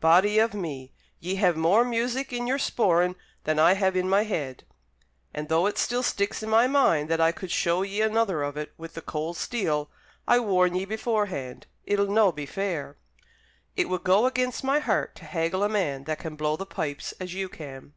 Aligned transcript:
Body 0.00 0.38
of 0.38 0.54
me! 0.54 0.94
ye 1.20 1.34
have 1.34 1.58
more 1.58 1.84
music 1.84 2.32
in 2.32 2.46
your 2.46 2.56
sporran 2.56 3.14
than 3.42 3.58
I 3.58 3.74
have 3.74 3.96
in 3.96 4.08
my 4.08 4.22
head! 4.24 4.64
And, 5.34 5.50
though 5.50 5.66
it 5.66 5.76
still 5.76 6.02
sticks 6.02 6.42
in 6.42 6.48
my 6.48 6.66
mind 6.66 7.10
that 7.10 7.20
I 7.20 7.32
could 7.32 7.50
show 7.50 7.82
ye 7.82 8.00
another 8.00 8.42
of 8.42 8.56
it 8.56 8.72
with 8.78 8.94
the 8.94 9.02
cold 9.02 9.36
steel, 9.36 9.90
I 10.26 10.40
warn 10.40 10.74
ye 10.74 10.86
beforehand 10.86 11.66
it'll 11.84 12.06
no 12.08 12.32
be 12.32 12.46
fair! 12.46 12.96
It 13.76 13.90
would 13.90 14.04
go 14.04 14.24
against 14.24 14.64
my 14.64 14.78
heart 14.78 15.14
to 15.16 15.26
haggle 15.26 15.62
a 15.62 15.68
man 15.68 16.04
that 16.04 16.18
can 16.18 16.34
blow 16.34 16.56
the 16.56 16.64
pipes 16.64 17.12
as 17.20 17.34
you 17.34 17.50
can!" 17.50 17.92